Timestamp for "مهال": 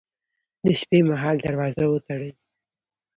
1.09-1.35